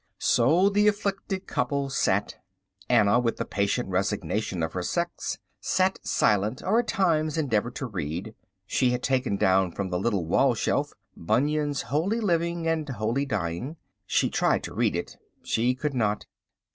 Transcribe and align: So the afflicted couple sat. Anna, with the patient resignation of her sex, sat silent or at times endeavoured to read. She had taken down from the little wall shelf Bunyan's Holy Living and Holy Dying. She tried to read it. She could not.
So 0.17 0.67
the 0.67 0.87
afflicted 0.87 1.45
couple 1.45 1.91
sat. 1.91 2.37
Anna, 2.89 3.19
with 3.19 3.37
the 3.37 3.45
patient 3.45 3.87
resignation 3.89 4.63
of 4.63 4.73
her 4.73 4.81
sex, 4.81 5.37
sat 5.59 5.99
silent 6.01 6.63
or 6.63 6.79
at 6.79 6.87
times 6.87 7.37
endeavoured 7.37 7.75
to 7.75 7.85
read. 7.85 8.33
She 8.65 8.89
had 8.89 9.03
taken 9.03 9.37
down 9.37 9.73
from 9.73 9.91
the 9.91 9.99
little 9.99 10.25
wall 10.25 10.55
shelf 10.55 10.91
Bunyan's 11.15 11.83
Holy 11.83 12.19
Living 12.19 12.67
and 12.67 12.89
Holy 12.89 13.27
Dying. 13.27 13.77
She 14.07 14.31
tried 14.31 14.63
to 14.63 14.73
read 14.73 14.95
it. 14.95 15.17
She 15.43 15.75
could 15.75 15.93
not. 15.93 16.25